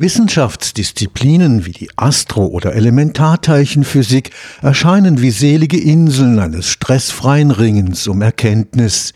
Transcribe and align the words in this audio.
Wissenschaftsdisziplinen 0.00 1.66
wie 1.66 1.72
die 1.72 1.90
Astro- 1.96 2.46
oder 2.46 2.72
Elementarteilchenphysik 2.76 4.30
erscheinen 4.62 5.20
wie 5.20 5.32
selige 5.32 5.76
Inseln 5.76 6.38
eines 6.38 6.68
stressfreien 6.68 7.50
Ringens 7.50 8.06
um 8.06 8.22
Erkenntnis. 8.22 9.12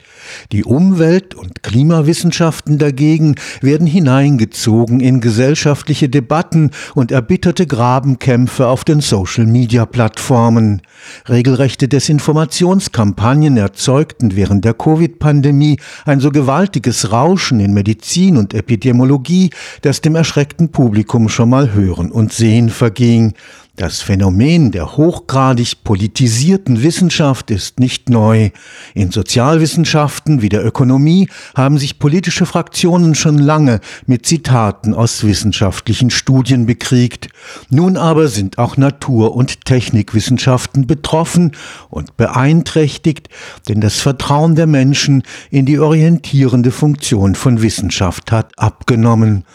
Die 0.52 0.64
Umwelt- 0.64 1.34
und 1.34 1.62
Klimawissenschaften 1.62 2.78
dagegen 2.78 3.36
werden 3.60 3.86
hineingezogen 3.86 5.00
in 5.00 5.20
gesellschaftliche 5.20 6.08
Debatten 6.08 6.70
und 6.94 7.12
erbitterte 7.12 7.66
Grabenkämpfe 7.66 8.66
auf 8.66 8.84
den 8.84 9.00
Social-Media-Plattformen. 9.00 10.82
Regelrechte 11.28 11.88
Desinformationskampagnen 11.88 13.56
erzeugten 13.56 14.36
während 14.36 14.64
der 14.64 14.74
Covid-Pandemie 14.74 15.78
ein 16.04 16.20
so 16.20 16.30
gewaltiges 16.30 17.12
Rauschen 17.12 17.60
in 17.60 17.72
Medizin 17.72 18.36
und 18.36 18.54
Epidemiologie, 18.54 19.50
dass 19.82 20.00
dem 20.00 20.14
erschreckten 20.14 20.70
Publikum 20.70 21.28
schon 21.28 21.50
mal 21.50 21.72
Hören 21.72 22.10
und 22.10 22.32
Sehen 22.32 22.70
verging. 22.70 23.34
Das 23.76 24.02
Phänomen 24.02 24.70
der 24.70 24.98
hochgradig 24.98 25.82
politisierten 25.82 26.82
Wissenschaft 26.82 27.50
ist 27.50 27.80
nicht 27.80 28.10
neu. 28.10 28.50
In 28.92 29.10
Sozialwissenschaften 29.10 30.42
wie 30.42 30.50
der 30.50 30.62
Ökonomie 30.62 31.30
haben 31.54 31.78
sich 31.78 31.98
politische 31.98 32.44
Fraktionen 32.44 33.14
schon 33.14 33.38
lange 33.38 33.80
mit 34.04 34.26
Zitaten 34.26 34.92
aus 34.92 35.24
wissenschaftlichen 35.24 36.10
Studien 36.10 36.66
bekriegt. 36.66 37.28
Nun 37.70 37.96
aber 37.96 38.28
sind 38.28 38.58
auch 38.58 38.76
Natur- 38.76 39.34
und 39.34 39.64
Technikwissenschaften 39.64 40.86
betroffen 40.86 41.52
und 41.88 42.18
beeinträchtigt, 42.18 43.30
denn 43.70 43.80
das 43.80 44.00
Vertrauen 44.00 44.54
der 44.54 44.66
Menschen 44.66 45.22
in 45.50 45.64
die 45.64 45.78
orientierende 45.78 46.72
Funktion 46.72 47.34
von 47.34 47.62
Wissenschaft 47.62 48.32
hat 48.32 48.52
abgenommen 48.58 49.46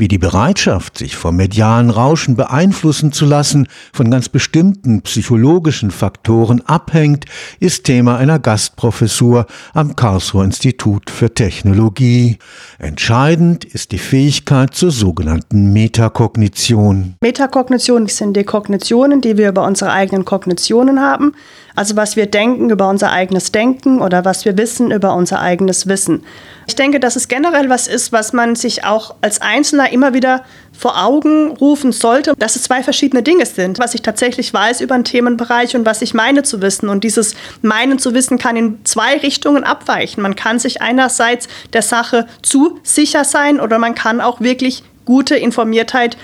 wie 0.00 0.08
die 0.08 0.18
Bereitschaft, 0.18 0.98
sich 0.98 1.14
vom 1.14 1.36
medialen 1.36 1.90
Rauschen 1.90 2.34
beeinflussen 2.34 3.12
zu 3.12 3.26
lassen, 3.26 3.68
von 3.92 4.10
ganz 4.10 4.30
bestimmten 4.30 5.02
psychologischen 5.02 5.90
Faktoren 5.90 6.62
abhängt, 6.66 7.26
ist 7.60 7.84
Thema 7.84 8.16
einer 8.16 8.38
Gastprofessur 8.38 9.46
am 9.74 9.94
Karlsruher 9.94 10.44
Institut 10.44 11.10
für 11.10 11.32
Technologie. 11.32 12.38
Entscheidend 12.78 13.64
ist 13.64 13.92
die 13.92 13.98
Fähigkeit 13.98 14.74
zur 14.74 14.90
sogenannten 14.90 15.72
Metakognition. 15.72 17.16
Metakognition 17.20 18.08
sind 18.08 18.36
die 18.36 18.44
Kognitionen, 18.44 19.20
die 19.20 19.36
wir 19.36 19.50
über 19.50 19.66
unsere 19.66 19.92
eigenen 19.92 20.24
Kognitionen 20.24 21.00
haben. 21.00 21.34
Also 21.76 21.96
was 21.96 22.16
wir 22.16 22.26
denken 22.26 22.70
über 22.70 22.88
unser 22.88 23.12
eigenes 23.12 23.52
Denken 23.52 24.00
oder 24.00 24.24
was 24.24 24.44
wir 24.44 24.58
wissen 24.58 24.90
über 24.90 25.14
unser 25.14 25.40
eigenes 25.40 25.86
Wissen. 25.86 26.24
Ich 26.70 26.76
denke, 26.76 27.00
dass 27.00 27.16
es 27.16 27.26
generell 27.26 27.68
was 27.68 27.88
ist, 27.88 28.12
was 28.12 28.32
man 28.32 28.54
sich 28.54 28.84
auch 28.84 29.16
als 29.22 29.40
Einzelner 29.40 29.90
immer 29.90 30.14
wieder 30.14 30.44
vor 30.70 31.02
Augen 31.02 31.50
rufen 31.50 31.90
sollte, 31.90 32.32
dass 32.38 32.54
es 32.54 32.62
zwei 32.62 32.84
verschiedene 32.84 33.24
Dinge 33.24 33.44
sind. 33.44 33.80
Was 33.80 33.92
ich 33.94 34.02
tatsächlich 34.02 34.54
weiß 34.54 34.80
über 34.80 34.94
einen 34.94 35.02
Themenbereich 35.02 35.74
und 35.74 35.84
was 35.84 36.00
ich 36.00 36.14
meine 36.14 36.44
zu 36.44 36.62
wissen. 36.62 36.88
Und 36.88 37.02
dieses 37.02 37.34
Meinen 37.60 37.98
zu 37.98 38.14
wissen 38.14 38.38
kann 38.38 38.54
in 38.54 38.84
zwei 38.84 39.16
Richtungen 39.16 39.64
abweichen. 39.64 40.22
Man 40.22 40.36
kann 40.36 40.60
sich 40.60 40.80
einerseits 40.80 41.48
der 41.72 41.82
Sache 41.82 42.28
zu 42.40 42.78
sicher 42.84 43.24
sein 43.24 43.58
oder 43.58 43.80
man 43.80 43.96
kann 43.96 44.20
auch 44.20 44.40
wirklich 44.40 44.84
gute 45.04 45.34
Informiertheit 45.34 46.16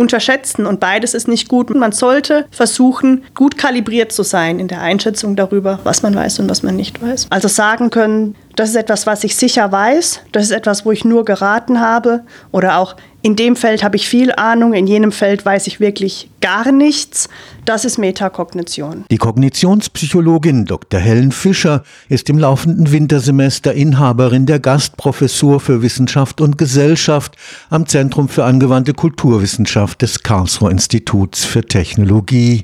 unterschätzen 0.00 0.64
und 0.64 0.80
beides 0.80 1.12
ist 1.12 1.28
nicht 1.28 1.46
gut. 1.48 1.68
Man 1.68 1.92
sollte 1.92 2.46
versuchen, 2.50 3.22
gut 3.34 3.58
kalibriert 3.58 4.12
zu 4.12 4.22
sein 4.22 4.58
in 4.58 4.66
der 4.66 4.80
Einschätzung 4.80 5.36
darüber, 5.36 5.78
was 5.84 6.02
man 6.02 6.14
weiß 6.14 6.40
und 6.40 6.48
was 6.48 6.62
man 6.62 6.74
nicht 6.74 7.02
weiß. 7.02 7.26
Also 7.28 7.48
sagen 7.48 7.90
können, 7.90 8.34
das 8.56 8.70
ist 8.70 8.76
etwas, 8.76 9.06
was 9.06 9.24
ich 9.24 9.36
sicher 9.36 9.70
weiß, 9.70 10.20
das 10.32 10.44
ist 10.44 10.50
etwas, 10.50 10.84
wo 10.84 10.92
ich 10.92 11.04
nur 11.04 11.24
geraten 11.24 11.80
habe 11.80 12.22
oder 12.52 12.78
auch 12.78 12.96
in 13.22 13.36
dem 13.36 13.54
Feld 13.54 13.84
habe 13.84 13.96
ich 13.96 14.08
viel 14.08 14.32
Ahnung, 14.32 14.72
in 14.72 14.86
jenem 14.86 15.12
Feld 15.12 15.44
weiß 15.44 15.66
ich 15.66 15.78
wirklich 15.78 16.30
gar 16.40 16.72
nichts. 16.72 17.28
Das 17.66 17.84
ist 17.84 17.98
Metakognition. 17.98 19.04
Die 19.10 19.18
Kognitionspsychologin 19.18 20.64
Dr. 20.64 20.98
Helen 20.98 21.30
Fischer 21.30 21.84
ist 22.08 22.30
im 22.30 22.38
laufenden 22.38 22.90
Wintersemester 22.90 23.74
Inhaberin 23.74 24.46
der 24.46 24.58
Gastprofessur 24.58 25.60
für 25.60 25.82
Wissenschaft 25.82 26.40
und 26.40 26.56
Gesellschaft 26.56 27.36
am 27.68 27.86
Zentrum 27.86 28.30
für 28.30 28.44
angewandte 28.44 28.94
Kulturwissenschaft 28.94 30.00
des 30.00 30.22
Karlsruher 30.22 30.70
Instituts 30.70 31.44
für 31.44 31.62
Technologie. 31.62 32.62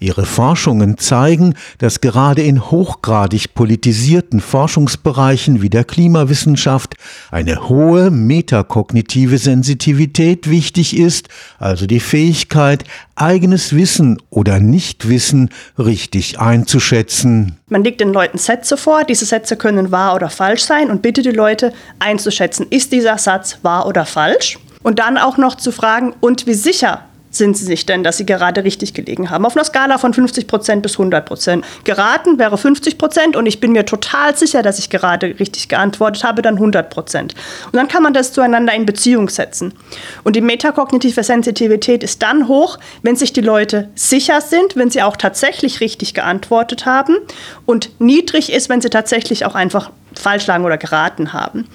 Ihre 0.00 0.26
Forschungen 0.26 0.96
zeigen, 0.96 1.54
dass 1.78 2.00
gerade 2.00 2.42
in 2.42 2.70
hochgradig 2.70 3.54
politisierten 3.54 4.40
Forschungsbereichen 4.40 5.60
wie 5.60 5.70
der 5.70 5.82
Klimawissenschaft 5.82 6.94
eine 7.32 7.68
hohe 7.68 8.12
metakognitive 8.12 9.38
Sensitivität 9.38 10.48
wichtig 10.48 10.96
ist, 10.96 11.28
also 11.58 11.86
die 11.86 11.98
Fähigkeit, 11.98 12.84
eigenes 13.16 13.74
Wissen 13.74 14.22
oder 14.30 14.60
Nichtwissen 14.60 15.50
richtig 15.76 16.38
einzuschätzen. 16.38 17.56
Man 17.66 17.82
legt 17.82 18.00
den 18.00 18.12
Leuten 18.12 18.38
Sätze 18.38 18.76
vor, 18.76 19.02
diese 19.02 19.26
Sätze 19.26 19.56
können 19.56 19.90
wahr 19.90 20.14
oder 20.14 20.30
falsch 20.30 20.62
sein 20.62 20.92
und 20.92 21.02
bittet 21.02 21.26
die 21.26 21.30
Leute 21.30 21.72
einzuschätzen, 21.98 22.66
ist 22.70 22.92
dieser 22.92 23.18
Satz 23.18 23.58
wahr 23.62 23.84
oder 23.88 24.06
falsch? 24.06 24.60
Und 24.84 25.00
dann 25.00 25.18
auch 25.18 25.38
noch 25.38 25.56
zu 25.56 25.72
fragen, 25.72 26.14
und 26.20 26.46
wie 26.46 26.54
sicher 26.54 27.07
sind 27.30 27.56
Sie 27.56 27.64
sich 27.64 27.86
denn, 27.86 28.04
dass 28.04 28.16
Sie 28.16 28.26
gerade 28.26 28.64
richtig 28.64 28.94
gelegen 28.94 29.30
haben? 29.30 29.44
Auf 29.44 29.56
einer 29.56 29.64
Skala 29.64 29.98
von 29.98 30.14
50 30.14 30.46
Prozent 30.46 30.82
bis 30.82 30.92
100 30.92 31.26
Prozent. 31.26 31.64
Geraten 31.84 32.38
wäre 32.38 32.56
50 32.56 32.98
Prozent 32.98 33.36
und 33.36 33.46
ich 33.46 33.60
bin 33.60 33.72
mir 33.72 33.84
total 33.84 34.36
sicher, 34.36 34.62
dass 34.62 34.78
ich 34.78 34.90
gerade 34.90 35.38
richtig 35.38 35.68
geantwortet 35.68 36.24
habe, 36.24 36.42
dann 36.42 36.54
100 36.54 36.90
Prozent. 36.90 37.34
Und 37.66 37.74
dann 37.74 37.88
kann 37.88 38.02
man 38.02 38.14
das 38.14 38.32
zueinander 38.32 38.74
in 38.74 38.86
Beziehung 38.86 39.28
setzen. 39.28 39.74
Und 40.24 40.36
die 40.36 40.40
metakognitive 40.40 41.22
Sensitivität 41.22 42.02
ist 42.02 42.22
dann 42.22 42.48
hoch, 42.48 42.78
wenn 43.02 43.16
sich 43.16 43.32
die 43.32 43.40
Leute 43.40 43.88
sicher 43.94 44.40
sind, 44.40 44.76
wenn 44.76 44.90
sie 44.90 45.02
auch 45.02 45.16
tatsächlich 45.16 45.80
richtig 45.80 46.14
geantwortet 46.14 46.86
haben 46.86 47.16
und 47.66 47.90
niedrig 48.00 48.52
ist, 48.52 48.68
wenn 48.68 48.80
sie 48.80 48.90
tatsächlich 48.90 49.44
auch 49.44 49.54
einfach 49.54 49.90
falsch 50.14 50.46
lagen 50.46 50.64
oder 50.64 50.78
geraten 50.78 51.32
haben. 51.32 51.68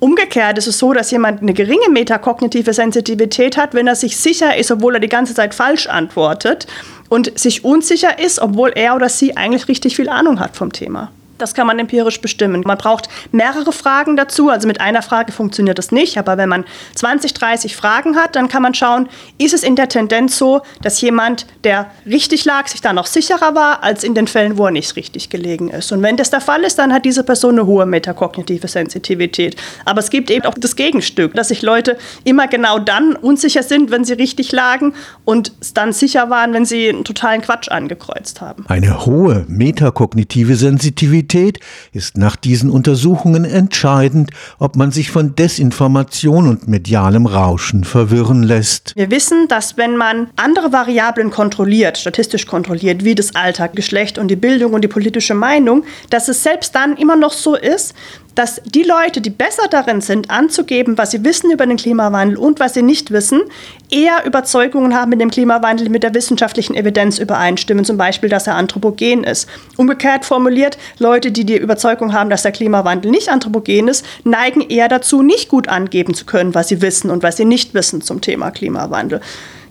Umgekehrt 0.00 0.56
ist 0.56 0.66
es 0.66 0.78
so, 0.78 0.94
dass 0.94 1.10
jemand 1.10 1.42
eine 1.42 1.52
geringe 1.52 1.90
metakognitive 1.90 2.72
Sensitivität 2.72 3.58
hat, 3.58 3.74
wenn 3.74 3.86
er 3.86 3.94
sich 3.94 4.16
sicher 4.16 4.56
ist, 4.56 4.70
obwohl 4.70 4.94
er 4.94 5.00
die 5.00 5.08
ganze 5.08 5.34
Zeit 5.34 5.54
falsch 5.54 5.86
antwortet 5.86 6.66
und 7.10 7.38
sich 7.38 7.64
unsicher 7.64 8.18
ist, 8.18 8.40
obwohl 8.40 8.72
er 8.74 8.96
oder 8.96 9.10
sie 9.10 9.36
eigentlich 9.36 9.68
richtig 9.68 9.96
viel 9.96 10.08
Ahnung 10.08 10.40
hat 10.40 10.56
vom 10.56 10.72
Thema. 10.72 11.12
Das 11.40 11.54
kann 11.54 11.66
man 11.66 11.78
empirisch 11.78 12.20
bestimmen. 12.20 12.62
Man 12.64 12.78
braucht 12.78 13.08
mehrere 13.32 13.72
Fragen 13.72 14.16
dazu. 14.16 14.50
Also 14.50 14.66
mit 14.68 14.80
einer 14.80 15.02
Frage 15.02 15.32
funktioniert 15.32 15.78
das 15.78 15.90
nicht. 15.90 16.18
Aber 16.18 16.36
wenn 16.36 16.48
man 16.48 16.64
20, 16.94 17.34
30 17.34 17.76
Fragen 17.76 18.16
hat, 18.16 18.36
dann 18.36 18.48
kann 18.48 18.62
man 18.62 18.74
schauen, 18.74 19.08
ist 19.38 19.54
es 19.54 19.62
in 19.62 19.76
der 19.76 19.88
Tendenz 19.88 20.36
so, 20.36 20.62
dass 20.82 21.00
jemand, 21.00 21.46
der 21.64 21.90
richtig 22.06 22.44
lag, 22.44 22.68
sich 22.68 22.80
da 22.80 22.92
noch 22.92 23.06
sicherer 23.06 23.54
war, 23.54 23.82
als 23.82 24.04
in 24.04 24.14
den 24.14 24.26
Fällen, 24.26 24.58
wo 24.58 24.66
er 24.66 24.70
nicht 24.70 24.96
richtig 24.96 25.30
gelegen 25.30 25.70
ist. 25.70 25.92
Und 25.92 26.02
wenn 26.02 26.16
das 26.16 26.30
der 26.30 26.40
Fall 26.40 26.62
ist, 26.62 26.78
dann 26.78 26.92
hat 26.92 27.04
diese 27.04 27.24
Person 27.24 27.58
eine 27.58 27.66
hohe 27.66 27.86
metakognitive 27.86 28.68
Sensitivität. 28.68 29.56
Aber 29.84 30.00
es 30.00 30.10
gibt 30.10 30.30
eben 30.30 30.44
auch 30.44 30.54
das 30.54 30.76
Gegenstück, 30.76 31.34
dass 31.34 31.48
sich 31.48 31.62
Leute 31.62 31.96
immer 32.24 32.48
genau 32.48 32.78
dann 32.78 33.16
unsicher 33.16 33.62
sind, 33.62 33.90
wenn 33.90 34.04
sie 34.04 34.14
richtig 34.14 34.52
lagen 34.52 34.94
und 35.24 35.52
dann 35.74 35.92
sicher 35.92 36.30
waren, 36.30 36.52
wenn 36.52 36.64
sie 36.64 36.88
einen 36.88 37.04
totalen 37.04 37.40
Quatsch 37.40 37.68
angekreuzt 37.68 38.40
haben. 38.40 38.64
Eine 38.68 39.06
hohe 39.06 39.44
metakognitive 39.48 40.56
Sensitivität 40.56 41.29
Qualität 41.30 41.60
ist 41.92 42.16
nach 42.16 42.34
diesen 42.34 42.70
Untersuchungen 42.70 43.44
entscheidend, 43.44 44.30
ob 44.58 44.74
man 44.74 44.90
sich 44.90 45.12
von 45.12 45.36
Desinformation 45.36 46.48
und 46.48 46.66
medialem 46.66 47.26
Rauschen 47.26 47.84
verwirren 47.84 48.42
lässt. 48.42 48.92
Wir 48.96 49.10
wissen, 49.12 49.46
dass 49.46 49.76
wenn 49.76 49.96
man 49.96 50.30
andere 50.34 50.72
Variablen 50.72 51.30
kontrolliert, 51.30 51.98
statistisch 51.98 52.46
kontrolliert, 52.46 53.04
wie 53.04 53.14
das 53.14 53.36
Alter, 53.36 53.68
Geschlecht 53.68 54.18
und 54.18 54.28
die 54.28 54.36
Bildung 54.36 54.72
und 54.72 54.82
die 54.82 54.88
politische 54.88 55.34
Meinung, 55.34 55.84
dass 56.10 56.28
es 56.28 56.42
selbst 56.42 56.74
dann 56.74 56.96
immer 56.96 57.14
noch 57.14 57.32
so 57.32 57.54
ist, 57.54 57.94
dass 58.34 58.60
die 58.64 58.82
Leute, 58.82 59.20
die 59.20 59.30
besser 59.30 59.68
darin 59.70 60.00
sind, 60.00 60.30
anzugeben, 60.30 60.98
was 60.98 61.10
sie 61.10 61.24
wissen 61.24 61.50
über 61.50 61.66
den 61.66 61.76
Klimawandel 61.76 62.36
und 62.36 62.60
was 62.60 62.74
sie 62.74 62.82
nicht 62.82 63.10
wissen, 63.10 63.42
eher 63.90 64.24
Überzeugungen 64.24 64.94
haben 64.94 65.10
mit 65.10 65.20
dem 65.20 65.30
Klimawandel, 65.30 65.86
die 65.86 65.92
mit 65.92 66.02
der 66.02 66.14
wissenschaftlichen 66.14 66.74
Evidenz 66.74 67.18
übereinstimmen, 67.18 67.84
zum 67.84 67.96
Beispiel, 67.96 68.28
dass 68.28 68.46
er 68.46 68.54
anthropogen 68.54 69.24
ist. 69.24 69.48
Umgekehrt 69.76 70.24
formuliert, 70.24 70.78
Leute, 70.98 71.32
die 71.32 71.44
die 71.44 71.56
Überzeugung 71.56 72.12
haben, 72.12 72.30
dass 72.30 72.42
der 72.42 72.52
Klimawandel 72.52 73.10
nicht 73.10 73.28
anthropogen 73.28 73.88
ist, 73.88 74.04
neigen 74.24 74.60
eher 74.60 74.88
dazu, 74.88 75.22
nicht 75.22 75.48
gut 75.48 75.68
angeben 75.68 76.14
zu 76.14 76.24
können, 76.24 76.54
was 76.54 76.68
sie 76.68 76.82
wissen 76.82 77.10
und 77.10 77.22
was 77.22 77.36
sie 77.36 77.44
nicht 77.44 77.74
wissen 77.74 78.00
zum 78.00 78.20
Thema 78.20 78.50
Klimawandel 78.50 79.20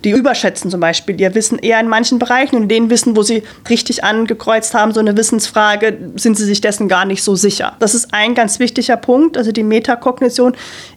die 0.04 0.12
überschätzen 0.12 0.72
zum 0.72 0.80
Beispiel 0.80 1.20
ihr 1.20 1.36
Wissen 1.36 1.60
eher 1.60 1.80
in 1.80 1.88
manchen 1.88 2.20
Bereichen 2.20 2.56
und 2.56 2.68
den 2.70 2.90
Wissen, 2.90 3.16
wo 3.16 3.24
sie 3.24 3.44
richtig 3.70 4.04
angekreuzt 4.04 4.74
haben, 4.74 4.94
so 4.94 5.00
eine 5.00 5.18
Wissensfrage, 5.18 5.98
sind 6.16 6.38
sie 6.38 6.46
sich 6.46 6.62
dessen 6.62 6.88
gar 6.88 7.06
nicht 7.06 7.24
so 7.24 7.36
sicher. 7.36 7.76
Das 7.80 7.94
ist 7.94 8.14
ein 8.14 8.36
ganz 8.36 8.60
wichtiger 8.60 8.98
Punkt. 8.98 9.38
Also 9.38 9.52
die 9.52 9.64
Metakognition 9.64 10.56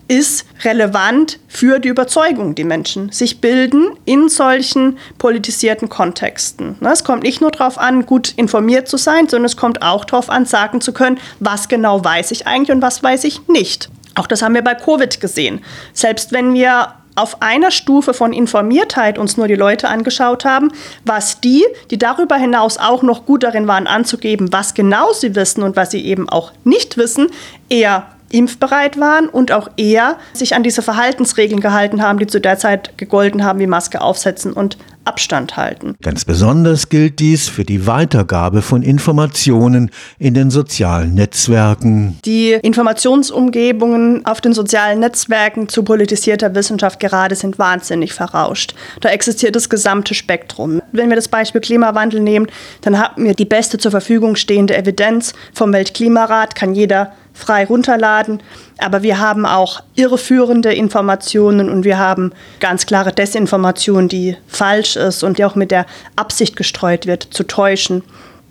ist 0.09 0.47
relevant 0.63 1.39
für 1.49 1.79
die 1.79 1.89
Überzeugung, 1.89 2.55
die 2.55 2.65
Menschen 2.65 3.11
sich 3.11 3.41
bilden 3.41 3.91
in 4.05 4.29
solchen 4.29 4.99
politisierten 5.19 5.89
Kontexten. 5.89 6.77
Ne, 6.81 6.93
es 6.93 7.05
kommt 7.05 7.23
nicht 7.23 7.41
nur 7.41 7.51
darauf 7.51 7.79
an, 7.79 8.07
gut 8.07 8.33
informiert 8.37 8.89
zu 8.89 8.97
sein, 8.97 9.29
sondern 9.29 9.47
es 9.47 9.57
kommt 9.57 9.83
auch 9.83 10.05
darauf 10.05 10.29
an, 10.29 10.45
sagen 10.45 10.81
zu 10.81 10.93
können, 10.93 11.19
was 11.41 11.69
genau 11.69 12.05
weiß 12.05 12.31
ich 12.31 12.47
eigentlich 12.47 12.73
und 12.73 12.83
was 12.83 13.03
weiß 13.03 13.25
ich 13.25 13.49
nicht. 13.49 13.89
Auch 14.15 14.27
das 14.27 14.43
haben 14.43 14.55
wir 14.55 14.63
bei 14.63 14.75
Covid 14.75 15.21
gesehen. 15.21 15.63
Selbst 15.95 16.33
wenn 16.33 16.53
wir 16.53 16.95
auf 17.15 17.43
einer 17.43 17.71
Stufe 17.71 18.15
von 18.15 18.33
Informiertheit 18.33 19.19
uns 19.19 19.37
nur 19.37 19.49
die 19.49 19.55
Leute 19.55 19.89
angeschaut 19.89 20.45
haben, 20.45 20.73
was 21.05 21.41
die, 21.41 21.65
die 21.91 21.99
darüber 21.99 22.37
hinaus 22.37 22.79
auch 22.79 23.03
noch 23.03 23.27
gut 23.27 23.43
darin 23.43 23.67
waren 23.67 23.87
anzugeben, 23.87 24.53
was 24.53 24.75
genau 24.75 25.13
sie 25.13 25.35
wissen 25.35 25.63
und 25.63 25.77
was 25.77 25.91
sie 25.91 26.05
eben 26.05 26.29
auch 26.29 26.53
nicht 26.65 26.97
wissen, 26.97 27.29
eher 27.69 28.07
impfbereit 28.31 28.99
waren 28.99 29.29
und 29.29 29.53
auch 29.53 29.69
eher 29.77 30.17
sich 30.33 30.55
an 30.55 30.63
diese 30.63 30.83
Verhaltensregeln 30.83 31.61
gehalten 31.61 32.03
haben, 32.03 32.19
die 32.19 32.27
zu 32.27 32.41
der 32.41 32.59
Zeit 32.59 32.97
gegolten 32.97 33.45
haben, 33.45 33.59
wie 33.59 33.67
Maske 33.67 34.01
aufsetzen 34.01 34.53
und 34.53 34.79
Abstand 35.05 35.57
halten. 35.57 35.95
Ganz 36.03 36.25
besonders 36.25 36.89
gilt 36.89 37.19
dies 37.19 37.49
für 37.49 37.65
die 37.65 37.87
Weitergabe 37.87 38.63
von 38.63 38.83
Informationen 38.83 39.91
in 40.19 40.35
den 40.35 40.51
sozialen 40.51 41.15
Netzwerken. 41.15 42.19
Die 42.25 42.53
Informationsumgebungen 42.53 44.25
auf 44.27 44.41
den 44.41 44.53
sozialen 44.53 45.01
Netzwerken 45.01 45.69
zu 45.69 45.83
politisierter 45.83 46.55
Wissenschaft 46.55 47.01
gerade 47.01 47.35
sind 47.35 47.59
wahnsinnig 47.59 48.13
verrauscht. 48.13 48.75
Da 49.01 49.09
existiert 49.11 49.57
das 49.57 49.69
gesamte 49.69 50.15
Spektrum. 50.15 50.83
Wenn 50.93 51.09
wir 51.09 51.17
das 51.17 51.29
Beispiel 51.29 51.61
Klimawandel 51.61 52.21
nehmen, 52.21 52.47
dann 52.83 52.99
haben 52.99 53.25
wir 53.25 53.35
die 53.35 53.45
beste 53.45 53.79
zur 53.79 53.91
Verfügung 53.91 54.37
stehende 54.37 54.77
Evidenz 54.77 55.33
vom 55.53 55.73
Weltklimarat, 55.73 56.55
kann 56.55 56.75
jeder 56.75 57.13
frei 57.35 57.65
runterladen. 57.65 58.43
Aber 58.79 59.03
wir 59.03 59.19
haben 59.19 59.47
auch 59.47 59.83
irreführende 59.95 60.73
Informationen 60.73 61.69
und 61.69 61.85
wir 61.85 61.99
haben 61.99 62.33
ganz 62.61 62.87
klare 62.87 63.13
Desinformation, 63.13 64.09
die 64.09 64.37
falsch 64.47 64.97
ist 64.97 65.23
und 65.23 65.39
die 65.39 65.45
auch 65.45 65.55
mit 65.55 65.71
der 65.71 65.87
Absicht 66.17 66.57
gestreut 66.57 67.07
wird, 67.07 67.23
zu 67.31 67.45
täuschen. 67.45 68.03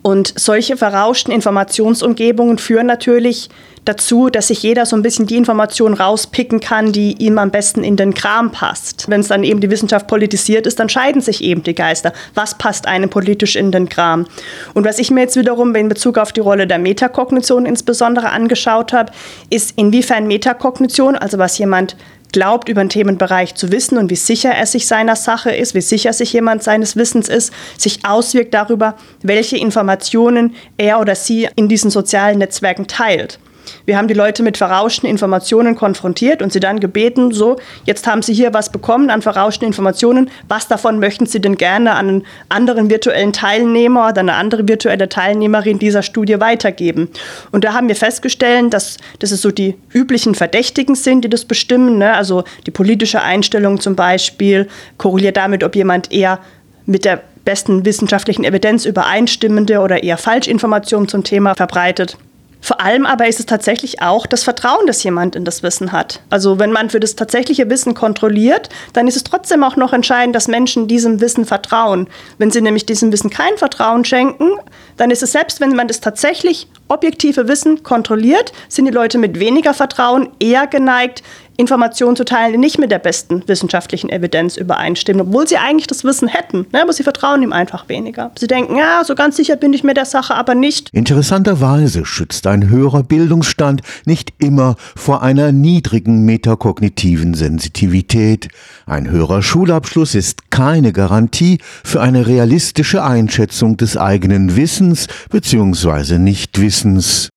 Und 0.02 0.34
solche 0.36 0.76
verrauschten 0.76 1.32
Informationsumgebungen 1.32 2.58
führen 2.58 2.86
natürlich 2.86 3.48
dazu, 3.84 4.30
dass 4.30 4.48
sich 4.48 4.62
jeder 4.62 4.86
so 4.86 4.96
ein 4.96 5.02
bisschen 5.02 5.26
die 5.26 5.36
Information 5.36 5.94
rauspicken 5.94 6.60
kann, 6.60 6.92
die 6.92 7.14
ihm 7.18 7.38
am 7.38 7.50
besten 7.50 7.82
in 7.82 7.96
den 7.96 8.14
Kram 8.14 8.52
passt. 8.52 9.08
Wenn 9.08 9.20
es 9.20 9.28
dann 9.28 9.44
eben 9.44 9.60
die 9.60 9.70
Wissenschaft 9.70 10.06
politisiert 10.06 10.66
ist, 10.66 10.78
dann 10.78 10.88
scheiden 10.88 11.20
sich 11.20 11.42
eben 11.42 11.62
die 11.62 11.74
Geister. 11.74 12.12
Was 12.34 12.56
passt 12.58 12.86
einem 12.86 13.10
politisch 13.10 13.56
in 13.56 13.72
den 13.72 13.88
Kram? 13.88 14.26
Und 14.74 14.84
was 14.84 14.98
ich 14.98 15.10
mir 15.10 15.22
jetzt 15.22 15.36
wiederum 15.36 15.74
in 15.74 15.88
Bezug 15.88 16.18
auf 16.18 16.32
die 16.32 16.40
Rolle 16.40 16.66
der 16.66 16.78
Metakognition 16.78 17.66
insbesondere 17.66 18.30
angeschaut 18.30 18.92
habe, 18.92 19.12
ist, 19.50 19.72
inwiefern 19.76 20.26
Metakognition, 20.26 21.16
also 21.16 21.38
was 21.38 21.58
jemand 21.58 21.96
glaubt, 22.32 22.68
über 22.68 22.80
einen 22.80 22.90
Themenbereich 22.90 23.54
zu 23.54 23.70
wissen 23.70 23.98
und 23.98 24.10
wie 24.10 24.16
sicher 24.16 24.50
er 24.50 24.66
sich 24.66 24.86
seiner 24.86 25.16
Sache 25.16 25.50
ist, 25.50 25.74
wie 25.74 25.80
sicher 25.80 26.12
sich 26.12 26.32
jemand 26.32 26.62
seines 26.62 26.96
Wissens 26.96 27.28
ist, 27.28 27.52
sich 27.78 28.04
auswirkt 28.04 28.54
darüber, 28.54 28.96
welche 29.22 29.56
Informationen 29.56 30.54
er 30.76 31.00
oder 31.00 31.14
sie 31.14 31.48
in 31.54 31.68
diesen 31.68 31.90
sozialen 31.90 32.38
Netzwerken 32.38 32.86
teilt. 32.86 33.38
Wir 33.86 33.96
haben 33.96 34.08
die 34.08 34.14
Leute 34.14 34.42
mit 34.42 34.56
verrauschten 34.56 35.08
Informationen 35.08 35.76
konfrontiert 35.76 36.42
und 36.42 36.52
sie 36.52 36.60
dann 36.60 36.80
gebeten, 36.80 37.32
so, 37.32 37.56
jetzt 37.84 38.06
haben 38.06 38.22
sie 38.22 38.34
hier 38.34 38.54
was 38.54 38.70
bekommen 38.70 39.10
an 39.10 39.22
verrauschten 39.22 39.66
Informationen, 39.66 40.30
was 40.48 40.68
davon 40.68 40.98
möchten 40.98 41.26
sie 41.26 41.40
denn 41.40 41.56
gerne 41.56 41.92
an 41.92 42.08
einen 42.08 42.26
anderen 42.48 42.90
virtuellen 42.90 43.32
Teilnehmer 43.32 44.08
oder 44.08 44.20
eine 44.20 44.34
andere 44.34 44.68
virtuelle 44.68 45.08
Teilnehmerin 45.08 45.78
dieser 45.78 46.02
Studie 46.02 46.40
weitergeben? 46.40 47.08
Und 47.50 47.64
da 47.64 47.72
haben 47.74 47.88
wir 47.88 47.96
festgestellt, 47.96 48.72
dass, 48.72 48.98
dass 49.18 49.30
es 49.30 49.42
so 49.42 49.50
die 49.50 49.76
üblichen 49.92 50.34
Verdächtigen 50.34 50.94
sind, 50.94 51.24
die 51.24 51.30
das 51.30 51.44
bestimmen, 51.44 51.98
ne? 51.98 52.14
also 52.14 52.44
die 52.66 52.70
politische 52.70 53.22
Einstellung 53.22 53.80
zum 53.80 53.96
Beispiel, 53.96 54.68
korreliert 54.98 55.36
damit, 55.36 55.64
ob 55.64 55.76
jemand 55.76 56.12
eher 56.12 56.38
mit 56.86 57.04
der 57.04 57.22
besten 57.44 57.84
wissenschaftlichen 57.84 58.44
Evidenz 58.44 58.84
übereinstimmende 58.84 59.80
oder 59.80 60.02
eher 60.02 60.16
Falschinformationen 60.16 61.08
zum 61.08 61.24
Thema 61.24 61.54
verbreitet. 61.54 62.16
Vor 62.64 62.80
allem 62.80 63.06
aber 63.06 63.26
ist 63.26 63.40
es 63.40 63.46
tatsächlich 63.46 64.02
auch 64.02 64.24
das 64.24 64.44
Vertrauen, 64.44 64.86
das 64.86 65.02
jemand 65.02 65.34
in 65.34 65.44
das 65.44 65.64
Wissen 65.64 65.90
hat. 65.90 66.20
Also 66.30 66.60
wenn 66.60 66.70
man 66.70 66.90
für 66.90 67.00
das 67.00 67.16
tatsächliche 67.16 67.68
Wissen 67.68 67.94
kontrolliert, 67.94 68.68
dann 68.92 69.08
ist 69.08 69.16
es 69.16 69.24
trotzdem 69.24 69.64
auch 69.64 69.74
noch 69.74 69.92
entscheidend, 69.92 70.36
dass 70.36 70.46
Menschen 70.46 70.86
diesem 70.86 71.20
Wissen 71.20 71.44
vertrauen. 71.44 72.08
Wenn 72.38 72.52
sie 72.52 72.60
nämlich 72.60 72.86
diesem 72.86 73.10
Wissen 73.12 73.30
kein 73.30 73.58
Vertrauen 73.58 74.04
schenken, 74.04 74.48
dann 74.96 75.10
ist 75.10 75.24
es 75.24 75.32
selbst, 75.32 75.60
wenn 75.60 75.74
man 75.74 75.88
das 75.88 76.00
tatsächlich 76.00 76.68
objektive 76.92 77.48
Wissen 77.48 77.82
kontrolliert, 77.82 78.52
sind 78.68 78.84
die 78.84 78.92
Leute 78.92 79.18
mit 79.18 79.40
weniger 79.40 79.74
Vertrauen 79.74 80.28
eher 80.38 80.66
geneigt, 80.66 81.22
Informationen 81.56 82.16
zu 82.16 82.24
teilen, 82.24 82.52
die 82.52 82.58
nicht 82.58 82.78
mit 82.78 82.90
der 82.90 82.98
besten 82.98 83.42
wissenschaftlichen 83.46 84.08
Evidenz 84.08 84.56
übereinstimmen, 84.56 85.28
obwohl 85.28 85.46
sie 85.46 85.58
eigentlich 85.58 85.86
das 85.86 86.02
Wissen 86.02 86.28
hätten. 86.28 86.66
Ne? 86.72 86.82
Aber 86.82 86.92
sie 86.92 87.02
vertrauen 87.02 87.42
ihm 87.42 87.52
einfach 87.52 87.88
weniger. 87.88 88.32
Sie 88.38 88.46
denken, 88.46 88.76
ja, 88.76 89.02
so 89.04 89.14
ganz 89.14 89.36
sicher 89.36 89.56
bin 89.56 89.72
ich 89.72 89.84
mir 89.84 89.94
der 89.94 90.06
Sache 90.06 90.34
aber 90.34 90.54
nicht. 90.54 90.88
Interessanterweise 90.92 92.04
schützt 92.04 92.46
ein 92.46 92.68
höherer 92.68 93.02
Bildungsstand 93.02 93.82
nicht 94.06 94.32
immer 94.38 94.76
vor 94.96 95.22
einer 95.22 95.52
niedrigen 95.52 96.24
metakognitiven 96.24 97.34
Sensitivität. 97.34 98.48
Ein 98.86 99.10
höherer 99.10 99.42
Schulabschluss 99.42 100.14
ist 100.14 100.50
keine 100.50 100.92
Garantie 100.92 101.58
für 101.84 102.00
eine 102.00 102.26
realistische 102.26 103.04
Einschätzung 103.04 103.76
des 103.76 103.96
eigenen 103.96 104.56
Wissens 104.56 105.06
bzw. 105.30 106.18
Nichtwissens. 106.18 106.81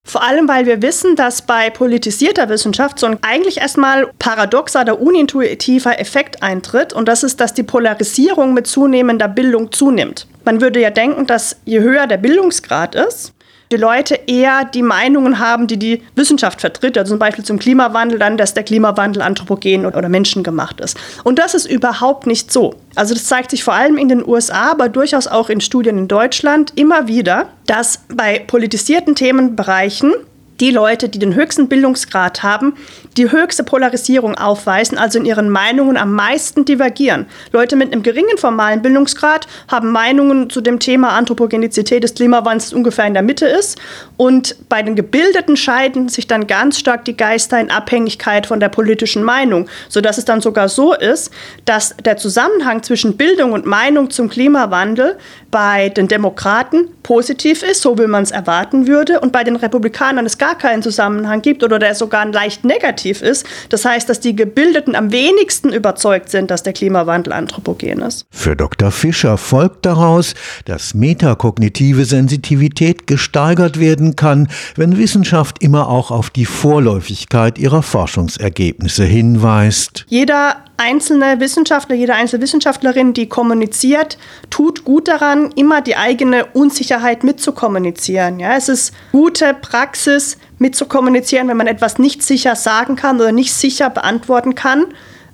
Vor 0.06 0.24
allem, 0.24 0.48
weil 0.48 0.66
wir 0.66 0.82
wissen, 0.82 1.16
dass 1.16 1.42
bei 1.42 1.70
politisierter 1.70 2.50
Wissenschaft 2.50 3.00
so 3.00 3.08
ein 3.08 3.18
eigentlich 3.22 3.58
erstmal 3.58 4.08
paradoxer 4.20 4.82
oder 4.82 5.00
unintuitiver 5.00 6.00
Effekt 6.00 6.44
eintritt 6.44 6.94
und 6.94 7.08
das 7.08 7.24
ist, 7.24 7.40
dass 7.40 7.54
die 7.54 7.64
Polarisierung 7.64 8.54
mit 8.54 8.68
zunehmender 8.68 9.28
Bildung 9.28 9.72
zunimmt. 9.72 10.28
Man 10.44 10.62
würde 10.62 10.80
ja 10.80 10.90
denken, 10.90 11.26
dass 11.26 11.58
je 11.66 11.80
höher 11.80 12.08
der 12.08 12.18
Bildungsgrad 12.18 12.96
ist, 12.96 13.34
die 13.72 13.78
Leute 13.78 14.20
eher 14.28 14.66
die 14.66 14.82
Meinungen 14.82 15.40
haben, 15.40 15.68
die 15.68 15.78
die 15.78 16.02
Wissenschaft 16.16 16.62
vertritt, 16.62 16.98
also 16.98 17.14
zum 17.14 17.20
Beispiel 17.20 17.44
zum 17.44 17.60
Klimawandel, 17.60 18.20
dann, 18.20 18.38
dass 18.38 18.54
der 18.54 18.64
Klimawandel 18.64 19.22
anthropogen 19.22 19.86
oder 19.86 20.10
menschengemacht 20.10 20.80
ist. 20.80 20.98
Und 21.24 21.40
das 21.40 21.54
ist 21.54 21.66
überhaupt 21.66 22.28
nicht 22.28 22.52
so. 22.52 22.76
Also 22.96 23.14
das 23.14 23.26
zeigt 23.26 23.52
sich 23.52 23.64
vor 23.64 23.74
allem 23.74 23.98
in 23.98 24.10
den 24.10 24.26
USA, 24.26 24.72
aber 24.72 24.90
durchaus 24.90 25.28
auch 25.28 25.50
in 25.50 25.62
Studien 25.62 25.98
in 25.98 26.08
Deutschland 26.08 26.74
immer 26.76 27.08
wieder, 27.08 27.50
dass 27.66 28.02
bei 28.14 28.40
politisierten 28.40 29.16
Themenbereichen 29.16 30.14
die 30.60 30.72
Leute, 30.72 31.10
die 31.10 31.20
den 31.20 31.36
höchsten 31.36 31.68
Bildungsgrad 31.68 32.44
haben, 32.44 32.76
die 33.18 33.32
höchste 33.32 33.64
Polarisierung 33.64 34.36
aufweisen, 34.36 34.98
also 34.98 35.20
in 35.20 35.26
ihren 35.26 35.50
Meinungen 35.50 35.98
am 35.98 36.14
meisten 36.14 36.66
divergieren. 36.66 37.26
Leute 37.52 37.76
mit 37.76 37.92
einem 37.92 38.04
geringen 38.04 38.38
formalen 38.38 38.82
Bildungsgrad 38.82 39.48
haben 39.70 39.92
Meinungen 39.92 40.50
zu 40.50 40.62
dem 40.62 40.80
Thema 40.80 41.10
Anthropogenizität 41.10 42.04
des 42.04 42.14
Klimawandels 42.16 42.74
ungefähr 42.74 43.06
in 43.06 43.14
der 43.14 43.24
Mitte 43.24 43.46
ist. 43.46 43.80
Und 44.18 44.58
bei 44.70 44.82
den 44.84 44.96
Gebildeten 44.96 45.56
scheiden 45.56 46.10
sich 46.10 46.28
dann 46.28 46.48
ganz 46.48 46.80
stark 46.80 47.06
die 47.06 47.16
Geister 47.16 47.60
in 47.60 47.72
Abhängigkeit 47.72 48.46
von 48.48 48.60
der 48.60 48.70
politischen 48.70 49.24
Meinung, 49.24 49.68
sodass 49.88 50.18
es 50.18 50.26
dann 50.26 50.42
sogar 50.42 50.68
so 50.68 50.94
ist, 50.94 51.32
dass 51.66 51.96
der 52.04 52.18
Zusammenhang 52.18 52.84
zwischen 52.84 53.16
Bildung 53.18 53.54
und 53.54 53.66
Meinung 53.66 54.10
zum 54.10 54.30
Klimawandel 54.30 55.18
bei 55.52 55.90
den 55.90 56.10
Demokraten 56.10 56.90
positiv 57.02 57.64
ist, 57.64 57.82
so 57.82 57.98
wie 57.98 58.08
man 58.08 58.24
es 58.24 58.32
erwarten 58.32 58.88
würde, 58.88 59.22
und 59.22 59.32
bei 59.32 59.44
den 59.44 59.56
Republikanern 59.56 60.26
es 60.26 60.38
gar 60.38 60.58
keinen 60.58 60.84
Zusammenhang 60.84 61.42
gibt 61.42 61.64
oder 61.64 61.80
der 61.80 61.96
sogar 61.96 62.26
leicht 62.26 62.66
negativ 63.06 63.22
ist. 63.22 63.46
Das 63.70 63.86
heißt, 63.86 64.10
dass 64.10 64.20
die 64.20 64.36
Gebildeten 64.36 64.96
am 64.96 65.12
wenigsten 65.12 65.72
überzeugt 65.72 66.30
sind, 66.30 66.52
dass 66.52 66.64
der 66.64 66.74
Klimawandel 66.74 67.34
anthropogen 67.34 68.02
ist. 68.02 68.26
Für 68.32 68.56
Dr. 68.56 68.92
Fischer 68.92 69.38
folgt 69.38 69.86
daraus, 69.86 70.34
dass 70.66 70.94
metakognitive 70.94 72.06
Sensitivität 72.06 73.08
gesteigert 73.08 73.80
werden 73.80 74.16
kann, 74.16 74.48
wenn 74.76 74.98
Wissenschaft 74.98 75.62
immer 75.62 75.90
auch 75.90 76.12
auf 76.12 76.30
die 76.30 76.46
Vorläufigkeit 76.46 77.58
ihrer 77.58 77.84
Forschungsergebnisse 77.84 79.04
hinweist. 79.04 80.06
Jeder 80.10 80.58
einzelne 80.78 81.40
Wissenschaftler, 81.40 81.96
jede 81.96 82.14
einzelne 82.14 82.44
Wissenschaftlerin, 82.44 83.14
die 83.14 83.28
kommuniziert, 83.28 84.18
tut 84.50 84.84
gut 84.84 85.08
daran, 85.08 85.52
immer 85.56 85.82
die 85.82 85.96
eigene 85.96 86.46
Unsicherheit 86.46 87.24
mitzukommunizieren. 87.24 88.40
Ja, 88.40 88.56
es 88.56 88.70
ist 88.70 88.94
gute 89.12 89.54
Praxis, 89.54 90.38
mitzukommunizieren, 90.58 91.48
wenn 91.48 91.58
man 91.58 91.68
etwas 91.68 92.00
nicht 92.00 92.24
sicher 92.24 92.56
sagen 92.56 92.96
kann 92.96 93.18
oder 93.18 93.32
nicht 93.32 93.54
sicher 93.54 93.90
beantworten 93.90 94.56
kann. 94.56 94.86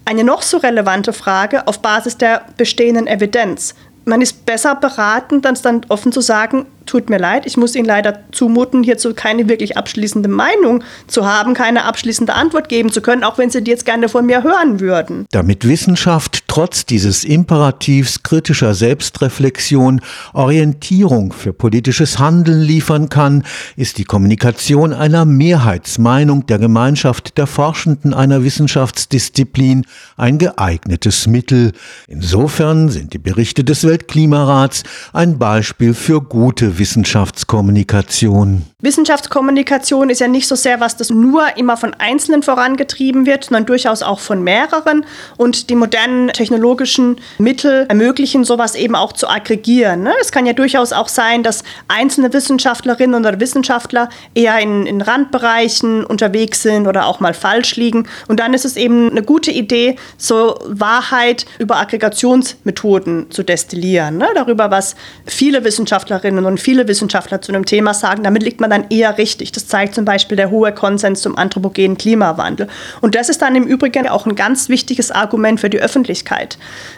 Eine 0.05 0.23
noch 0.23 0.41
so 0.41 0.57
relevante 0.57 1.13
Frage 1.13 1.67
auf 1.67 1.81
Basis 1.81 2.17
der 2.17 2.45
bestehenden 2.57 3.07
Evidenz 3.07 3.75
man 4.05 4.21
ist 4.21 4.45
besser 4.45 4.75
beraten, 4.75 5.41
dann, 5.41 5.57
dann 5.61 5.81
offen 5.89 6.11
zu 6.11 6.21
sagen, 6.21 6.65
tut 6.85 7.09
mir 7.09 7.17
leid, 7.19 7.45
ich 7.45 7.57
muss 7.57 7.75
Ihnen 7.75 7.85
leider 7.85 8.19
zumuten, 8.31 8.83
hierzu 8.83 9.13
keine 9.13 9.47
wirklich 9.47 9.77
abschließende 9.77 10.29
Meinung 10.29 10.83
zu 11.07 11.25
haben, 11.25 11.53
keine 11.53 11.85
abschließende 11.85 12.33
Antwort 12.33 12.69
geben 12.69 12.91
zu 12.91 13.01
können, 13.01 13.23
auch 13.23 13.37
wenn 13.37 13.49
Sie 13.49 13.63
die 13.63 13.71
jetzt 13.71 13.85
gerne 13.85 14.09
von 14.09 14.25
mir 14.25 14.43
hören 14.43 14.79
würden. 14.79 15.25
Damit 15.31 15.67
Wissenschaft 15.67 16.40
trotz 16.51 16.85
dieses 16.85 17.23
Imperativs 17.23 18.23
kritischer 18.23 18.73
Selbstreflexion 18.73 20.01
Orientierung 20.33 21.31
für 21.31 21.53
politisches 21.53 22.19
Handeln 22.19 22.59
liefern 22.59 23.07
kann, 23.07 23.45
ist 23.77 23.97
die 23.97 24.03
Kommunikation 24.03 24.91
einer 24.91 25.23
Mehrheitsmeinung 25.23 26.45
der 26.47 26.59
Gemeinschaft 26.59 27.37
der 27.37 27.47
Forschenden 27.47 28.13
einer 28.13 28.43
Wissenschaftsdisziplin 28.43 29.85
ein 30.17 30.39
geeignetes 30.39 31.25
Mittel. 31.25 31.71
Insofern 32.09 32.89
sind 32.89 33.13
die 33.13 33.19
Berichte 33.19 33.63
des 33.63 33.87
Weltklimarats 33.87 34.83
ein 35.13 35.39
Beispiel 35.39 35.93
für 35.93 36.19
gute 36.19 36.77
Wissenschaftskommunikation. 36.79 38.63
Wissenschaftskommunikation 38.81 40.09
ist 40.09 40.19
ja 40.19 40.27
nicht 40.27 40.49
so 40.49 40.55
sehr, 40.55 40.81
was 40.81 40.97
das 40.97 41.11
nur 41.11 41.55
immer 41.55 41.77
von 41.77 41.93
Einzelnen 41.93 42.43
vorangetrieben 42.43 43.25
wird, 43.25 43.45
sondern 43.45 43.67
durchaus 43.67 44.03
auch 44.03 44.19
von 44.19 44.43
mehreren. 44.43 45.05
Und 45.37 45.69
die 45.69 45.75
modernen 45.75 46.29
technologischen 46.41 47.17
Mittel 47.37 47.85
ermöglichen 47.87 48.43
sowas 48.43 48.73
eben 48.73 48.95
auch 48.95 49.13
zu 49.13 49.29
aggregieren. 49.29 50.01
Ne? 50.01 50.11
Es 50.19 50.31
kann 50.31 50.47
ja 50.47 50.53
durchaus 50.53 50.91
auch 50.91 51.07
sein, 51.07 51.43
dass 51.43 51.63
einzelne 51.87 52.33
Wissenschaftlerinnen 52.33 53.19
oder 53.23 53.39
Wissenschaftler 53.39 54.09
eher 54.33 54.57
in, 54.59 54.87
in 54.87 55.01
Randbereichen 55.01 56.03
unterwegs 56.03 56.63
sind 56.63 56.87
oder 56.87 57.05
auch 57.05 57.19
mal 57.19 57.35
falsch 57.35 57.75
liegen. 57.75 58.07
Und 58.27 58.39
dann 58.39 58.55
ist 58.55 58.65
es 58.65 58.75
eben 58.75 59.11
eine 59.11 59.21
gute 59.21 59.51
Idee, 59.51 59.97
so 60.17 60.57
Wahrheit 60.65 61.45
über 61.59 61.77
Aggregationsmethoden 61.77 63.29
zu 63.29 63.43
destillieren. 63.43 64.17
Ne? 64.17 64.29
Darüber, 64.33 64.71
was 64.71 64.95
viele 65.27 65.63
Wissenschaftlerinnen 65.63 66.45
und 66.45 66.59
viele 66.59 66.87
Wissenschaftler 66.87 67.43
zu 67.43 67.51
einem 67.51 67.65
Thema 67.65 67.93
sagen. 67.93 68.23
Damit 68.23 68.41
liegt 68.41 68.59
man 68.59 68.71
dann 68.71 68.85
eher 68.89 69.19
richtig. 69.19 69.51
Das 69.51 69.67
zeigt 69.67 69.93
zum 69.93 70.05
Beispiel 70.05 70.37
der 70.37 70.49
hohe 70.49 70.73
Konsens 70.73 71.21
zum 71.21 71.37
anthropogenen 71.37 71.99
Klimawandel. 71.99 72.67
Und 72.99 73.13
das 73.13 73.29
ist 73.29 73.43
dann 73.43 73.55
im 73.55 73.67
Übrigen 73.67 74.07
auch 74.07 74.25
ein 74.25 74.35
ganz 74.35 74.69
wichtiges 74.69 75.11
Argument 75.11 75.59
für 75.59 75.69
die 75.69 75.79
Öffentlichkeit. 75.79 76.30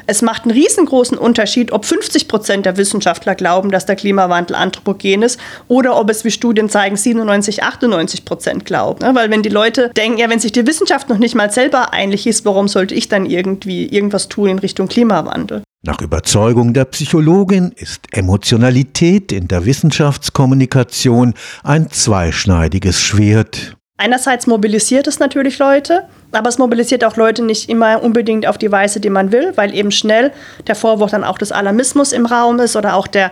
Es 0.06 0.22
macht 0.22 0.44
einen 0.44 0.52
riesengroßen 0.52 1.18
Unterschied, 1.18 1.72
ob 1.72 1.86
50 1.86 2.28
Prozent 2.28 2.66
der 2.66 2.78
Wissenschaftler 2.78 3.36
glauben, 3.36 3.72
dass 3.72 3.86
der 3.86 3.96
Klimawandel 3.96 4.56
anthropogen 4.56 5.22
ist 5.24 5.40
oder 5.68 5.98
ob 5.98 6.10
es, 6.10 6.24
wie 6.24 6.32
Studien 6.32 6.70
zeigen, 6.70 6.96
97, 6.96 7.63
98 7.63 8.25
Prozent 8.25 8.66
glauben. 8.66 9.00
Weil 9.16 9.30
wenn 9.32 9.44
die 9.44 9.50
Leute 9.50 9.90
denken, 9.96 10.18
ja, 10.18 10.30
wenn 10.30 10.40
sich 10.40 10.52
die 10.52 10.68
Wissenschaft 10.68 11.10
noch 11.10 11.18
nicht 11.18 11.36
mal 11.36 11.52
selber 11.52 11.94
einig 11.94 12.28
ist, 12.28 12.46
warum 12.46 12.68
sollte 12.68 12.96
ich 12.96 13.10
dann 13.10 13.25
irgendwie 13.25 13.88
irgendwas 13.88 14.30
tun 14.30 14.50
in 14.50 14.60
Richtung 14.60 14.88
Klimawandel? 14.88 15.63
Nach 15.86 16.00
Überzeugung 16.00 16.74
der 16.74 16.86
Psychologin 16.86 17.74
ist 17.75 18.08
Emotionalität 18.13 19.34
in 19.34 19.50
der 19.50 19.66
Wissenschaftskommunikation 19.66 21.34
ein 21.62 21.90
zweischneidiges 21.90 23.02
Schwert. 23.02 23.75
Einerseits 23.98 24.48
mobilisiert 24.48 25.08
es 25.08 25.20
natürlich 25.20 25.60
Leute, 25.60 26.08
aber 26.34 26.50
es 26.50 26.58
mobilisiert 26.58 27.04
auch 27.04 27.16
Leute 27.16 27.44
nicht 27.44 27.70
immer 27.70 28.02
unbedingt 28.02 28.48
auf 28.48 28.58
die 28.58 28.72
Weise, 28.72 29.00
die 29.00 29.10
man 29.10 29.32
will, 29.32 29.54
weil 29.56 29.74
eben 29.74 29.92
schnell 29.92 30.32
der 30.68 30.75
Vorwurf 30.75 31.12
dann 31.12 31.24
auch 31.24 31.38
des 31.38 31.52
Alarmismus 31.52 32.12
im 32.12 32.25
Raum 32.25 32.60
ist 32.60 32.75
oder 32.75 32.96
auch 32.96 33.08
der 33.08 33.32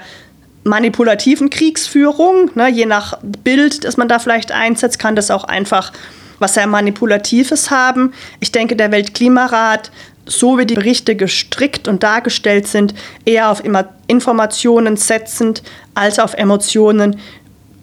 manipulativen 0.64 1.50
Kriegsführung. 1.50 2.52
Ne, 2.56 2.70
je 2.70 2.86
nach 2.86 3.18
Bild, 3.44 3.84
das 3.84 3.98
man 3.98 4.08
da 4.08 4.20
vielleicht 4.20 4.52
einsetzt, 4.52 5.00
kann 5.00 5.16
das 5.16 5.32
auch 5.32 5.44
einfach 5.44 5.92
was 6.40 6.56
sehr 6.56 6.68
Manipulatives 6.68 7.70
haben. 7.70 8.14
Ich 8.40 8.52
denke, 8.52 8.76
der 8.76 8.92
Weltklimarat 8.92 9.92
so 10.26 10.58
wie 10.58 10.66
die 10.66 10.76
Berichte 10.76 11.16
gestrickt 11.16 11.88
und 11.88 12.04
dargestellt 12.04 12.68
sind, 12.68 12.94
eher 13.26 13.50
auf 13.50 13.64
Informationen 14.08 14.98
setzend 14.98 15.64
als 15.94 16.20
auf 16.20 16.36
Emotionen, 16.36 17.20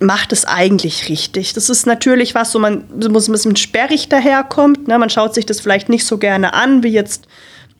macht 0.00 0.32
es 0.32 0.44
eigentlich 0.44 1.08
richtig. 1.08 1.52
Das 1.54 1.68
ist 1.68 1.86
natürlich 1.86 2.34
was, 2.34 2.54
wo 2.54 2.58
man 2.58 2.84
muss 3.10 3.28
ein 3.28 3.32
bisschen 3.32 3.56
sperrig 3.56 4.08
daherkommt. 4.08 4.88
Ne? 4.88 4.98
Man 4.98 5.10
schaut 5.10 5.34
sich 5.34 5.46
das 5.46 5.60
vielleicht 5.60 5.88
nicht 5.88 6.06
so 6.06 6.18
gerne 6.18 6.54
an, 6.54 6.82
wie 6.82 6.88
jetzt 6.88 7.26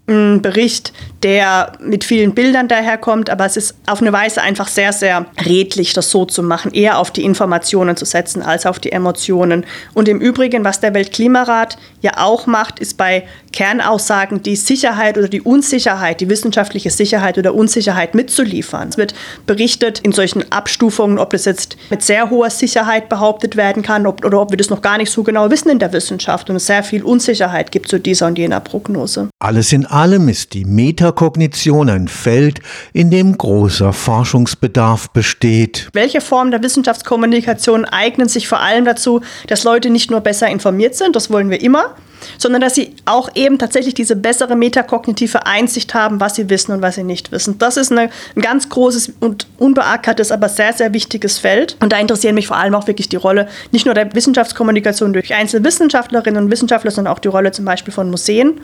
ein 0.08 0.42
Bericht, 0.42 0.92
der 1.22 1.72
mit 1.80 2.04
vielen 2.04 2.34
Bildern 2.34 2.68
daherkommt, 2.68 3.28
aber 3.30 3.44
es 3.44 3.56
ist 3.56 3.74
auf 3.86 4.00
eine 4.00 4.12
Weise 4.12 4.40
einfach 4.40 4.68
sehr, 4.68 4.92
sehr 4.92 5.26
redlich, 5.44 5.92
das 5.92 6.10
so 6.10 6.24
zu 6.24 6.42
machen, 6.42 6.72
eher 6.72 6.98
auf 6.98 7.10
die 7.10 7.24
Informationen 7.24 7.96
zu 7.96 8.04
setzen 8.04 8.42
als 8.42 8.66
auf 8.66 8.78
die 8.78 8.92
Emotionen. 8.92 9.66
Und 9.94 10.08
im 10.08 10.20
Übrigen, 10.20 10.64
was 10.64 10.80
der 10.80 10.94
Weltklimarat 10.94 11.76
ja 12.02 12.12
auch 12.18 12.46
macht, 12.46 12.78
ist 12.78 12.96
bei 12.96 13.26
Kernaussagen 13.52 14.42
die 14.42 14.56
Sicherheit 14.56 15.18
oder 15.18 15.28
die 15.28 15.40
Unsicherheit, 15.40 16.20
die 16.20 16.28
wissenschaftliche 16.28 16.90
Sicherheit 16.90 17.38
oder 17.38 17.54
Unsicherheit 17.54 18.14
mitzuliefern. 18.14 18.88
Es 18.88 18.96
wird 18.96 19.14
berichtet 19.46 19.98
in 20.00 20.12
solchen 20.12 20.50
Abstufungen, 20.52 21.18
ob 21.18 21.30
das 21.30 21.44
jetzt 21.44 21.76
mit 21.90 22.02
sehr 22.02 22.30
hoher 22.30 22.50
Sicherheit 22.50 23.08
behauptet 23.08 23.56
werden 23.56 23.82
kann 23.82 24.06
ob, 24.06 24.24
oder 24.24 24.40
ob 24.40 24.50
wir 24.50 24.56
das 24.56 24.70
noch 24.70 24.82
gar 24.82 24.98
nicht 24.98 25.10
so 25.10 25.22
genau 25.22 25.50
wissen 25.50 25.70
in 25.70 25.78
der 25.78 25.92
Wissenschaft 25.92 26.48
und 26.50 26.56
es 26.56 26.66
sehr 26.66 26.84
viel 26.84 27.02
Unsicherheit 27.02 27.72
gibt 27.72 27.88
zu 27.88 27.98
dieser 27.98 28.26
und 28.26 28.38
jener 28.38 28.60
Prognose. 28.60 29.28
Alles 29.40 29.72
in 29.72 29.86
allem 29.86 30.28
ist 30.28 30.54
die 30.54 30.64
Metakognition 31.08 31.88
ein 31.88 32.06
Feld, 32.06 32.60
in 32.92 33.10
dem 33.10 33.38
großer 33.38 33.94
Forschungsbedarf 33.94 35.10
besteht. 35.10 35.88
Welche 35.94 36.20
Formen 36.20 36.50
der 36.50 36.62
Wissenschaftskommunikation 36.62 37.86
eignen 37.86 38.28
sich 38.28 38.46
vor 38.46 38.60
allem 38.60 38.84
dazu, 38.84 39.22
dass 39.46 39.64
Leute 39.64 39.88
nicht 39.88 40.10
nur 40.10 40.20
besser 40.20 40.48
informiert 40.48 40.96
sind, 40.96 41.16
das 41.16 41.30
wollen 41.30 41.48
wir 41.48 41.62
immer, 41.62 41.94
sondern 42.38 42.60
dass 42.60 42.74
sie 42.74 42.94
auch 43.04 43.30
eben 43.34 43.58
tatsächlich 43.58 43.94
diese 43.94 44.16
bessere 44.16 44.56
metakognitive 44.56 45.46
Einsicht 45.46 45.94
haben, 45.94 46.20
was 46.20 46.34
sie 46.34 46.50
wissen 46.50 46.72
und 46.72 46.82
was 46.82 46.96
sie 46.96 47.04
nicht 47.04 47.32
wissen. 47.32 47.58
Das 47.58 47.76
ist 47.76 47.92
eine, 47.92 48.10
ein 48.36 48.42
ganz 48.42 48.68
großes 48.68 49.14
und 49.20 49.46
unbeackertes, 49.58 50.32
aber 50.32 50.48
sehr, 50.48 50.72
sehr 50.72 50.92
wichtiges 50.92 51.38
Feld. 51.38 51.76
Und 51.80 51.92
da 51.92 51.98
interessieren 51.98 52.34
mich 52.34 52.46
vor 52.46 52.56
allem 52.56 52.74
auch 52.74 52.86
wirklich 52.86 53.08
die 53.08 53.16
Rolle 53.16 53.48
nicht 53.72 53.86
nur 53.86 53.94
der 53.94 54.14
Wissenschaftskommunikation 54.14 55.12
durch 55.12 55.34
einzelne 55.34 55.64
Wissenschaftlerinnen 55.64 56.44
und 56.44 56.50
Wissenschaftler, 56.50 56.90
sondern 56.90 57.12
auch 57.12 57.18
die 57.18 57.28
Rolle 57.28 57.52
zum 57.52 57.64
Beispiel 57.64 57.92
von 57.92 58.10
Museen. 58.10 58.60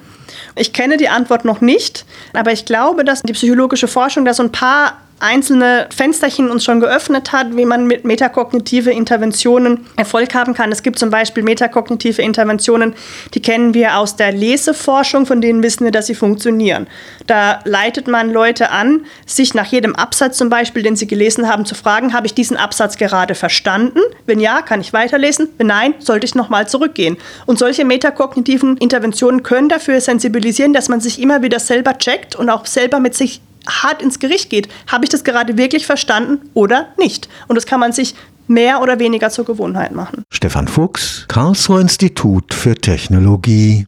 Ich 0.57 0.73
kenne 0.73 0.97
die 0.97 1.09
Antwort 1.09 1.45
noch 1.45 1.61
nicht, 1.61 2.05
aber 2.33 2.53
ich 2.53 2.65
glaube, 2.65 3.05
dass 3.05 3.23
die 3.23 3.33
psychologische 3.33 3.89
Forschung 3.89 4.25
da 4.25 4.35
so 4.35 4.43
ein 4.43 4.53
paar 4.53 4.99
einzelne 5.25 5.89
Fensterchen 5.95 6.51
uns 6.51 6.65
schon 6.65 6.81
geöffnet 6.81 7.33
hat, 7.33 7.57
wie 7.57 7.65
man 7.65 7.87
mit 7.87 8.05
metakognitive 8.05 8.91
Interventionen 8.91 9.87
Erfolg 9.97 10.35
haben 10.35 10.53
kann. 10.53 10.71
Es 10.71 10.83
gibt 10.83 10.99
zum 10.99 11.09
Beispiel 11.09 11.43
metakognitive 11.43 12.21
Interventionen, 12.21 12.95
die 13.33 13.41
kennen 13.41 13.73
wir 13.73 13.97
aus 13.97 14.17
der 14.17 14.33
Leseforschung, 14.33 15.25
von 15.25 15.41
denen 15.41 15.63
wissen 15.63 15.85
wir, 15.85 15.93
dass 15.93 16.07
sie 16.07 16.15
funktionieren. 16.15 16.87
Da 17.27 17.61
leitet 17.65 18.07
man 18.07 18.31
Leute 18.31 18.71
an, 18.71 19.07
sich 19.25 19.55
nach 19.55 19.67
jedem 19.67 19.97
Absatz 19.97 20.37
zum 20.37 20.51
Beispiel, 20.51 20.83
den 20.83 20.95
sie 20.95 21.07
gelesen 21.07 21.49
haben, 21.49 21.65
zu 21.65 21.75
fragen, 21.75 22.13
habe 22.13 22.27
ich 22.27 22.35
diesen 22.35 22.59
Absatz 22.59 22.99
gerade 22.99 23.35
verstanden? 23.35 24.01
Wenn 24.27 24.41
ja, 24.41 24.61
kann 24.61 24.83
ich 24.83 24.93
weiterlesen? 24.93 25.49
Wenn 25.57 25.69
nein, 25.69 25.95
sollte 26.01 26.27
ich 26.27 26.35
nochmal 26.35 26.69
zurückgehen. 26.69 27.17
Und 27.47 27.59
solche 27.59 27.87
metakognitiven 27.87 28.77
Interventionen 28.77 29.43
können 29.43 29.71
dafür 29.71 30.03
sensibilisieren, 30.03 30.75
dass 30.75 30.91
man 30.91 31.01
sich 31.01 31.19
immer 31.19 31.41
wieder 31.41 31.61
selber 31.61 31.97
checkt 31.97 32.37
und 32.37 32.51
auch 32.51 32.67
selber 32.67 33.01
mit 33.01 33.15
sich 33.15 33.41
hart 33.69 34.03
ins 34.03 34.19
Gericht 34.19 34.51
geht. 34.51 34.69
Habe 34.91 35.05
ich 35.05 35.11
das 35.11 35.25
gerade 35.25 35.57
wirklich 35.59 35.87
verstanden 35.87 36.51
oder 36.55 36.89
nicht? 36.99 37.29
Und 37.49 37.57
das 37.57 37.67
kann 37.67 37.81
man 37.81 37.93
sich 37.93 38.15
mehr 38.47 38.83
oder 38.83 38.99
weniger 38.99 39.31
zur 39.31 39.45
Gewohnheit 39.45 39.93
machen. 39.93 40.25
Stefan 40.31 40.69
Fuchs, 40.69 41.25
Karlsruher 41.29 41.81
Institut 41.81 42.53
für 42.53 42.75
Technologie. 42.75 43.83